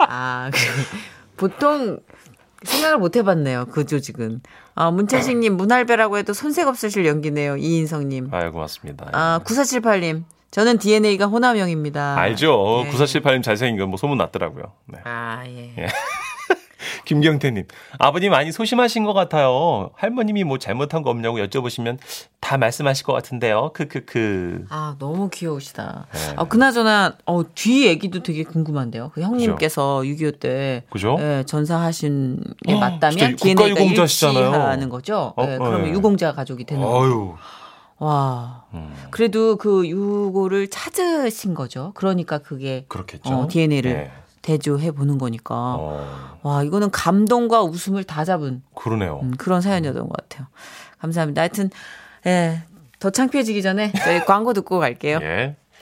아, 0.00 0.50
그, 0.52 0.58
보통 1.36 1.98
생각을 2.64 2.98
못 2.98 3.16
해봤네요. 3.16 3.66
그 3.72 3.86
조직은. 3.86 4.40
아, 4.74 4.90
문채식님, 4.90 5.56
문할배라고 5.56 6.18
해도 6.18 6.32
손색 6.32 6.68
없으실 6.68 7.06
연기네요. 7.06 7.56
이인성님. 7.56 8.28
아유 8.32 8.52
고맙습니다. 8.52 9.08
아, 9.12 9.40
9478님. 9.44 10.24
저는 10.50 10.78
DNA가 10.78 11.26
호남형입니다. 11.26 12.18
알죠. 12.18 12.84
네. 12.84 12.90
9478님 12.90 13.42
잘생긴 13.42 13.78
건 13.78 13.88
뭐 13.88 13.96
소문 13.96 14.18
났더라고요. 14.18 14.64
네. 14.86 14.98
아, 15.04 15.42
예. 15.46 15.74
예. 15.78 15.86
김경태님, 17.04 17.64
아버님 17.98 18.30
많이 18.30 18.52
소심하신 18.52 19.04
것 19.04 19.12
같아요. 19.12 19.90
할머님이 19.96 20.44
뭐 20.44 20.58
잘못한 20.58 21.02
거 21.02 21.10
없냐고 21.10 21.38
여쭤보시면 21.38 21.98
다 22.52 22.58
말씀하실 22.58 23.06
것 23.06 23.14
같은데요. 23.14 23.70
크크크. 23.72 24.66
아, 24.68 24.94
너무 24.98 25.30
귀여우시다. 25.30 26.06
네. 26.12 26.34
아, 26.36 26.44
그나저나, 26.44 27.14
어, 27.24 27.40
뒤 27.54 27.86
얘기도 27.86 28.22
되게 28.22 28.44
궁금한데요. 28.44 29.10
그 29.14 29.22
형님께서 29.22 30.02
6.25 30.04 30.38
때. 30.38 30.84
그죠? 30.90 31.16
예, 31.18 31.44
전사하신 31.46 32.44
게 32.66 32.74
어, 32.74 32.78
맞다면 32.78 33.36
DNA가 33.36 33.70
국가유공자시잖아요. 33.70 34.44
일치하는 34.48 34.88
거죠. 34.90 35.32
어, 35.34 35.44
예, 35.46 35.54
어, 35.54 35.58
그러면 35.60 35.86
예. 35.86 35.92
유공자 35.92 36.34
가족이 36.34 36.64
되는 36.64 36.84
거죠. 36.84 37.38
와. 37.96 38.64
음, 38.74 38.92
그래도 39.10 39.56
그 39.56 39.88
유고를 39.88 40.68
찾으신 40.68 41.54
거죠. 41.54 41.92
그러니까 41.94 42.36
그게 42.36 42.84
그렇겠죠. 42.88 43.32
어, 43.32 43.48
DNA를 43.48 43.92
네. 43.94 44.12
대조해 44.42 44.90
보는 44.90 45.16
거니까. 45.16 45.54
어, 45.78 46.38
와, 46.42 46.62
이거는 46.62 46.90
감동과 46.90 47.62
웃음을 47.62 48.04
다 48.04 48.26
잡은 48.26 48.62
그러네요. 48.74 49.20
음, 49.22 49.32
그런 49.38 49.62
사연이었던 49.62 50.06
것 50.06 50.12
같아요. 50.18 50.48
감사합니다. 50.98 51.40
하여튼, 51.40 51.70
예, 52.26 52.62
더 52.98 53.10
창피해지기 53.10 53.62
전에 53.62 53.92
저희 54.04 54.20
광고 54.24 54.52
듣고 54.52 54.78
갈게요. 54.78 55.18
예. 55.22 55.56